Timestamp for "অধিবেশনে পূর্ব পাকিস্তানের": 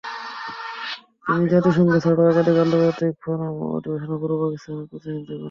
3.71-4.87